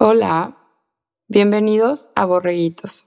Hola, 0.00 0.56
bienvenidos 1.26 2.10
a 2.14 2.24
Borreguitos. 2.24 3.06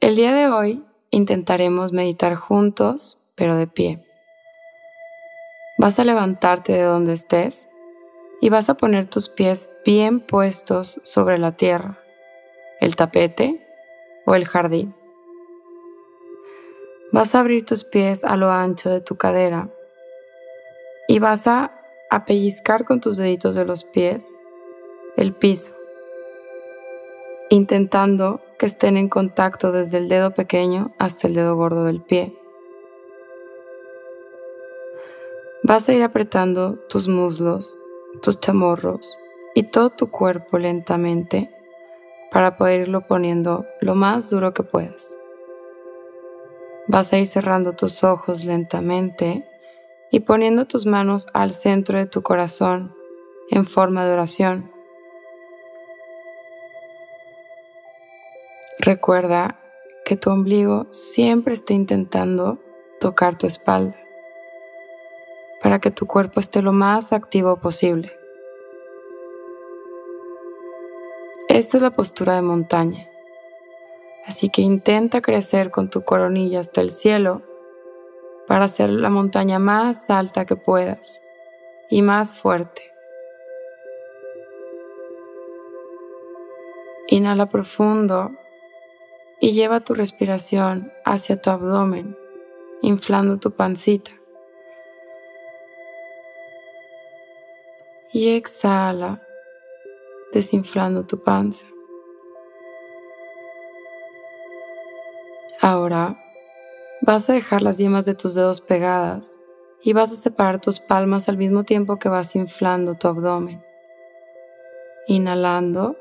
El 0.00 0.16
día 0.16 0.34
de 0.34 0.48
hoy 0.48 0.84
intentaremos 1.12 1.92
meditar 1.92 2.34
juntos, 2.34 3.24
pero 3.36 3.56
de 3.56 3.68
pie. 3.68 4.04
Vas 5.78 6.00
a 6.00 6.04
levantarte 6.04 6.72
de 6.72 6.82
donde 6.82 7.12
estés 7.12 7.68
y 8.40 8.48
vas 8.48 8.68
a 8.68 8.74
poner 8.74 9.06
tus 9.06 9.28
pies 9.28 9.70
bien 9.84 10.18
puestos 10.18 10.98
sobre 11.04 11.38
la 11.38 11.52
tierra, 11.52 12.00
el 12.80 12.96
tapete 12.96 13.64
o 14.26 14.34
el 14.34 14.44
jardín. 14.44 14.92
Vas 17.12 17.36
a 17.36 17.38
abrir 17.38 17.64
tus 17.64 17.84
pies 17.84 18.24
a 18.24 18.36
lo 18.36 18.50
ancho 18.50 18.90
de 18.90 19.02
tu 19.02 19.16
cadera 19.16 19.70
y 21.06 21.20
vas 21.20 21.46
a, 21.46 21.80
a 22.10 22.24
pellizcar 22.24 22.84
con 22.84 23.00
tus 23.00 23.18
deditos 23.18 23.54
de 23.54 23.64
los 23.64 23.84
pies 23.84 24.40
el 25.16 25.34
piso, 25.34 25.72
intentando 27.50 28.40
que 28.58 28.66
estén 28.66 28.96
en 28.96 29.08
contacto 29.08 29.72
desde 29.72 29.98
el 29.98 30.08
dedo 30.08 30.32
pequeño 30.32 30.94
hasta 30.98 31.26
el 31.26 31.34
dedo 31.34 31.56
gordo 31.56 31.84
del 31.84 32.02
pie. 32.02 32.36
Vas 35.62 35.88
a 35.88 35.94
ir 35.94 36.02
apretando 36.02 36.76
tus 36.88 37.08
muslos, 37.08 37.78
tus 38.22 38.38
chamorros 38.38 39.18
y 39.54 39.64
todo 39.64 39.90
tu 39.90 40.10
cuerpo 40.10 40.58
lentamente 40.58 41.50
para 42.30 42.56
poder 42.56 42.82
irlo 42.82 43.06
poniendo 43.06 43.66
lo 43.80 43.94
más 43.94 44.30
duro 44.30 44.52
que 44.52 44.62
puedas. 44.62 45.16
Vas 46.88 47.12
a 47.12 47.18
ir 47.18 47.26
cerrando 47.26 47.72
tus 47.72 48.04
ojos 48.04 48.44
lentamente 48.44 49.48
y 50.10 50.20
poniendo 50.20 50.66
tus 50.66 50.86
manos 50.86 51.26
al 51.32 51.52
centro 51.52 51.98
de 51.98 52.06
tu 52.06 52.22
corazón 52.22 52.94
en 53.50 53.64
forma 53.64 54.04
de 54.04 54.12
oración. 54.12 54.75
Recuerda 58.86 59.58
que 60.04 60.14
tu 60.14 60.30
ombligo 60.30 60.86
siempre 60.92 61.54
está 61.54 61.74
intentando 61.74 62.60
tocar 63.00 63.36
tu 63.36 63.48
espalda 63.48 63.98
para 65.60 65.80
que 65.80 65.90
tu 65.90 66.06
cuerpo 66.06 66.38
esté 66.38 66.62
lo 66.62 66.70
más 66.70 67.12
activo 67.12 67.56
posible. 67.56 68.12
Esta 71.48 71.78
es 71.78 71.82
la 71.82 71.90
postura 71.90 72.36
de 72.36 72.42
montaña, 72.42 73.08
así 74.24 74.50
que 74.50 74.62
intenta 74.62 75.20
crecer 75.20 75.72
con 75.72 75.90
tu 75.90 76.04
coronilla 76.04 76.60
hasta 76.60 76.80
el 76.80 76.92
cielo 76.92 77.42
para 78.46 78.66
hacer 78.66 78.90
la 78.90 79.10
montaña 79.10 79.58
más 79.58 80.10
alta 80.10 80.44
que 80.44 80.54
puedas 80.54 81.20
y 81.90 82.02
más 82.02 82.38
fuerte. 82.38 82.82
Inhala 87.08 87.48
profundo 87.48 88.30
y 89.40 89.52
lleva 89.52 89.80
tu 89.80 89.94
respiración 89.94 90.92
hacia 91.04 91.36
tu 91.36 91.50
abdomen, 91.50 92.16
inflando 92.82 93.38
tu 93.38 93.50
pancita. 93.52 94.10
Y 98.12 98.30
exhala, 98.30 99.22
desinflando 100.32 101.04
tu 101.04 101.22
panza. 101.22 101.66
Ahora 105.60 106.18
vas 107.02 107.28
a 107.28 107.34
dejar 107.34 107.60
las 107.60 107.78
yemas 107.78 108.06
de 108.06 108.14
tus 108.14 108.34
dedos 108.34 108.60
pegadas 108.60 109.38
y 109.82 109.92
vas 109.92 110.12
a 110.12 110.16
separar 110.16 110.60
tus 110.60 110.80
palmas 110.80 111.28
al 111.28 111.36
mismo 111.36 111.64
tiempo 111.64 111.98
que 111.98 112.08
vas 112.08 112.34
inflando 112.36 112.94
tu 112.94 113.08
abdomen. 113.08 113.62
Inhalando 115.06 115.96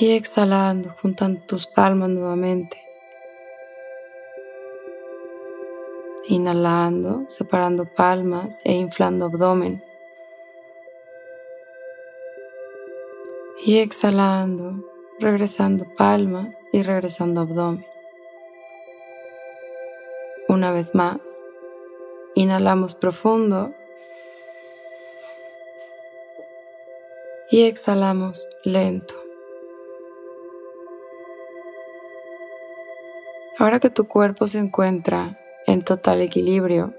y 0.00 0.12
exhalando, 0.12 0.94
juntando 1.02 1.40
tus 1.40 1.66
palmas 1.66 2.08
nuevamente. 2.10 2.80
Inhalando, 6.28 7.24
separando 7.26 7.84
palmas 7.84 8.60
e 8.64 8.74
inflando 8.74 9.24
abdomen. 9.24 9.82
Y 13.64 13.78
exhalando, 13.78 14.84
regresando 15.18 15.84
palmas 15.96 16.64
y 16.72 16.84
regresando 16.84 17.40
abdomen. 17.40 17.84
Una 20.48 20.70
vez 20.70 20.94
más, 20.94 21.42
inhalamos 22.36 22.94
profundo 22.94 23.74
y 27.50 27.64
exhalamos 27.64 28.48
lento. 28.62 29.27
Ahora 33.58 33.80
que 33.80 33.90
tu 33.90 34.06
cuerpo 34.06 34.46
se 34.46 34.60
encuentra 34.60 35.36
en 35.66 35.82
total 35.82 36.22
equilibrio, 36.22 36.94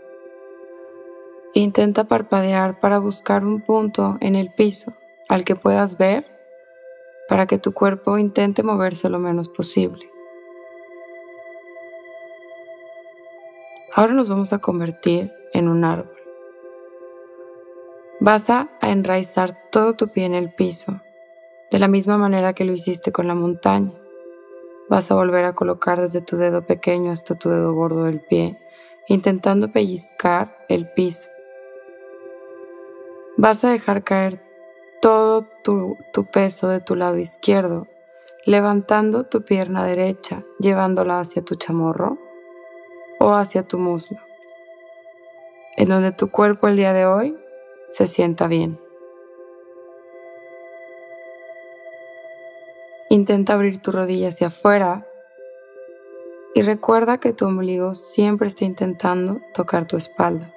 intenta 1.53 2.03
parpadear 2.03 2.81
para 2.81 2.99
buscar 2.99 3.45
un 3.45 3.61
punto 3.61 4.17
en 4.19 4.35
el 4.35 4.51
piso 4.51 4.93
al 5.29 5.45
que 5.45 5.55
puedas 5.55 5.97
ver 5.97 6.25
para 7.29 7.45
que 7.45 7.59
tu 7.59 7.73
cuerpo 7.73 8.17
intente 8.17 8.61
moverse 8.61 9.07
lo 9.07 9.19
menos 9.19 9.47
posible. 9.47 10.09
Ahora 13.93 14.13
nos 14.13 14.29
vamos 14.29 14.51
a 14.51 14.59
convertir 14.59 15.31
en 15.53 15.69
un 15.69 15.85
árbol. 15.85 16.15
Vas 18.19 18.49
a 18.49 18.69
enraizar 18.81 19.57
todo 19.71 19.93
tu 19.93 20.09
pie 20.09 20.25
en 20.25 20.35
el 20.35 20.53
piso, 20.53 21.01
de 21.71 21.79
la 21.79 21.87
misma 21.87 22.17
manera 22.17 22.53
que 22.53 22.65
lo 22.65 22.73
hiciste 22.73 23.13
con 23.13 23.27
la 23.27 23.35
montaña. 23.35 23.98
Vas 24.89 25.11
a 25.11 25.15
volver 25.15 25.45
a 25.45 25.53
colocar 25.53 26.01
desde 26.01 26.21
tu 26.21 26.37
dedo 26.37 26.65
pequeño 26.65 27.11
hasta 27.11 27.35
tu 27.35 27.49
dedo 27.49 27.73
gordo 27.73 28.05
del 28.05 28.21
pie, 28.21 28.57
intentando 29.07 29.71
pellizcar 29.71 30.57
el 30.67 30.91
piso. 30.91 31.29
Vas 33.37 33.63
a 33.63 33.69
dejar 33.69 34.03
caer 34.03 34.41
todo 34.99 35.45
tu, 35.63 35.95
peso 36.33 36.67
de 36.67 36.81
tu 36.81 36.95
lado 36.95 37.17
izquierdo, 37.17 37.87
levantando 38.45 39.25
tu 39.25 39.43
pierna 39.43 39.85
derecha, 39.85 40.43
llevándola 40.59 41.19
hacia 41.19 41.43
tu 41.43 41.53
chamorro 41.53 42.17
o 43.19 43.33
hacia 43.33 43.61
tu 43.63 43.77
muslo, 43.77 44.17
en 45.77 45.89
donde 45.89 46.11
tu 46.11 46.31
cuerpo 46.31 46.67
el 46.67 46.75
día 46.75 46.93
de 46.93 47.05
hoy 47.05 47.37
se 47.91 48.07
sienta 48.07 48.47
bien. 48.47 48.79
Intenta 53.11 53.53
abrir 53.53 53.81
tu 53.81 53.91
rodilla 53.91 54.27
hacia 54.27 54.47
afuera 54.47 55.03
y 56.53 56.61
recuerda 56.61 57.19
que 57.19 57.33
tu 57.33 57.45
ombligo 57.45 57.95
siempre 57.95 58.47
está 58.47 58.65
intentando 58.65 59.41
tocar 59.51 59.87
tu 59.87 59.97
espalda. 59.97 60.53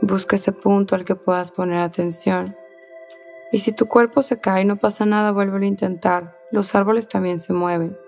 Busca 0.00 0.36
ese 0.36 0.52
punto 0.52 0.94
al 0.94 1.04
que 1.04 1.16
puedas 1.16 1.50
poner 1.50 1.80
atención. 1.80 2.56
Y 3.52 3.58
si 3.58 3.72
tu 3.72 3.88
cuerpo 3.88 4.22
se 4.22 4.40
cae 4.40 4.62
y 4.62 4.64
no 4.64 4.76
pasa 4.76 5.04
nada, 5.04 5.32
vuelve 5.32 5.62
a 5.62 5.68
intentar. 5.68 6.38
Los 6.50 6.74
árboles 6.74 7.06
también 7.06 7.40
se 7.40 7.52
mueven. 7.52 7.98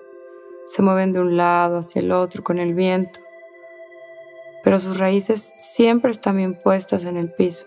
Se 0.65 0.81
mueven 0.81 1.13
de 1.13 1.21
un 1.21 1.37
lado 1.37 1.77
hacia 1.77 2.01
el 2.01 2.11
otro 2.11 2.43
con 2.43 2.59
el 2.59 2.73
viento. 2.73 3.21
Pero 4.65 4.79
sus 4.79 4.99
raíces 4.99 5.53
siempre 5.59 6.11
están 6.11 6.39
bien 6.39 6.55
puestas 6.55 7.05
en 7.05 7.19
el 7.19 7.31
piso. 7.31 7.67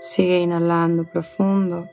Sigue 0.00 0.38
inhalando 0.38 1.04
profundo. 1.04 1.90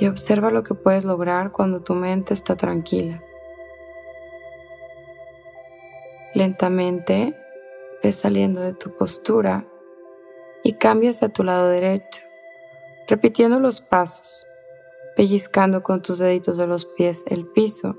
Y 0.00 0.06
observa 0.06 0.52
lo 0.52 0.62
que 0.62 0.74
puedes 0.74 1.04
lograr 1.04 1.50
cuando 1.50 1.82
tu 1.82 1.94
mente 1.94 2.34
está 2.34 2.54
tranquila. 2.54 3.20
Lentamente 6.34 7.34
ves 8.00 8.14
saliendo 8.14 8.60
de 8.60 8.74
tu 8.74 8.94
postura 8.96 9.66
y 10.62 10.74
cambias 10.74 11.24
a 11.24 11.30
tu 11.30 11.42
lado 11.42 11.68
derecho, 11.68 12.22
repitiendo 13.08 13.58
los 13.58 13.80
pasos, 13.80 14.46
pellizcando 15.16 15.82
con 15.82 16.00
tus 16.00 16.18
deditos 16.18 16.58
de 16.58 16.68
los 16.68 16.86
pies 16.86 17.24
el 17.26 17.44
piso 17.44 17.96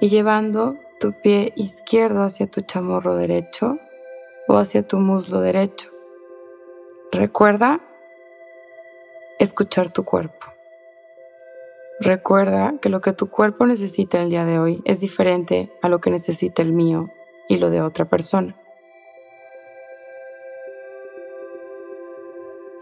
y 0.00 0.10
llevando 0.10 0.76
tu 1.00 1.12
pie 1.22 1.52
izquierdo 1.56 2.22
hacia 2.22 2.46
tu 2.46 2.60
chamorro 2.60 3.16
derecho 3.16 3.80
o 4.48 4.56
hacia 4.56 4.82
tu 4.82 4.98
muslo 4.98 5.40
derecho. 5.40 5.88
Recuerda 7.12 7.80
escuchar 9.38 9.92
tu 9.92 10.04
cuerpo. 10.04 10.46
Recuerda 12.00 12.74
que 12.80 12.88
lo 12.88 13.00
que 13.00 13.12
tu 13.12 13.28
cuerpo 13.28 13.66
necesita 13.66 14.22
el 14.22 14.30
día 14.30 14.44
de 14.44 14.58
hoy 14.58 14.82
es 14.84 15.00
diferente 15.00 15.70
a 15.82 15.88
lo 15.88 16.00
que 16.00 16.10
necesita 16.10 16.62
el 16.62 16.72
mío 16.72 17.10
y 17.48 17.58
lo 17.58 17.70
de 17.70 17.82
otra 17.82 18.04
persona. 18.04 18.56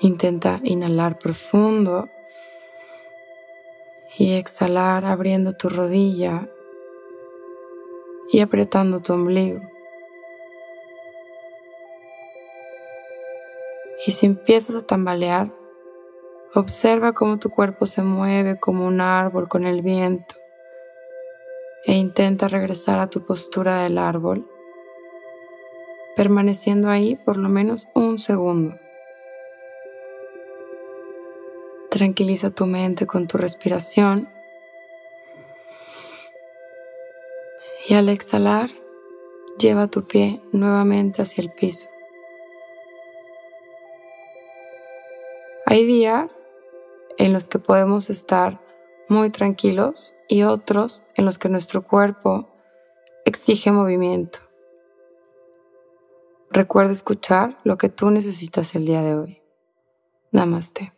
Intenta 0.01 0.61
inhalar 0.63 1.19
profundo 1.19 2.09
y 4.19 4.35
exhalar 4.35 5.05
abriendo 5.05 5.53
tu 5.53 5.69
rodilla 5.69 6.49
y 8.31 8.41
apretando 8.41 9.01
tu 9.01 9.15
ombligo. 9.15 9.76
Y 14.07 14.13
si 14.13 14.27
empiezas 14.27 14.77
a 14.77 14.87
tambalear, 14.87 15.53
observa 16.55 17.13
cómo 17.13 17.41
tu 17.41 17.51
cuerpo 17.51 17.87
se 17.87 18.03
mueve 18.03 18.57
como 18.57 18.87
un 18.87 19.01
árbol 19.01 19.49
con 19.49 19.67
el 19.67 19.83
viento 19.83 20.37
e 21.85 21.95
intenta 21.95 22.47
regresar 22.47 23.01
a 23.01 23.11
tu 23.11 23.27
postura 23.27 23.83
del 23.83 23.99
árbol, 23.99 24.49
permaneciendo 26.15 26.89
ahí 26.89 27.17
por 27.17 27.37
lo 27.37 27.49
menos 27.49 27.89
un 27.95 28.21
segundo. 28.21 28.77
Tranquiliza 31.91 32.51
tu 32.51 32.67
mente 32.67 33.07
con 33.07 33.27
tu 33.27 33.39
respiración 33.39 34.29
y 37.89 37.95
al 37.95 38.09
exhalar, 38.09 38.71
lleva 39.59 39.89
tu 39.89 40.07
pie 40.07 40.41
nuevamente 40.53 41.23
hacia 41.23 41.43
el 41.43 41.51
piso. 41.51 41.89
Hay 45.69 45.85
días 45.85 46.47
en 47.19 47.33
los 47.33 47.49
que 47.49 47.59
podemos 47.59 48.09
estar 48.09 48.61
muy 49.09 49.31
tranquilos 49.31 50.15
y 50.29 50.45
otros 50.45 51.03
en 51.17 51.25
los 51.25 51.41
que 51.41 51.49
nuestro 51.49 51.83
cuerpo 51.83 52.49
exige 53.25 53.73
movimiento. 53.73 54.39
Recuerda 56.53 56.93
escuchar 56.93 57.59
lo 57.65 57.79
que 57.79 57.89
tú 57.89 58.11
necesitas 58.11 58.77
el 58.77 58.87
día 58.87 59.03
de 59.03 59.17
hoy. 59.17 59.43
Namaste. 60.31 60.96